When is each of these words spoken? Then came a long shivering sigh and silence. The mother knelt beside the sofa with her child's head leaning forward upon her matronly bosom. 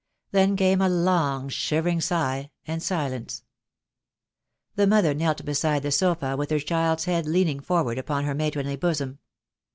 Then 0.31 0.55
came 0.55 0.81
a 0.81 0.89
long 0.89 1.47
shivering 1.47 2.01
sigh 2.01 2.49
and 2.65 2.81
silence. 2.81 3.43
The 4.73 4.87
mother 4.87 5.13
knelt 5.13 5.45
beside 5.45 5.83
the 5.83 5.91
sofa 5.91 6.35
with 6.35 6.49
her 6.49 6.57
child's 6.57 7.05
head 7.05 7.27
leaning 7.27 7.59
forward 7.59 7.99
upon 7.99 8.23
her 8.23 8.33
matronly 8.33 8.77
bosom. 8.77 9.19